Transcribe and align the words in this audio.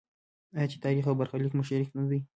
آیا 0.55 0.67
چې 0.71 0.77
تاریخ 0.85 1.03
او 1.07 1.19
برخلیک 1.19 1.53
مو 1.55 1.63
شریک 1.69 1.89
نه 1.97 2.03
دی؟ 2.09 2.19